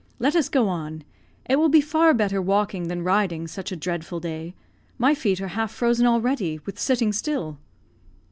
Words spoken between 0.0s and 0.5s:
Let us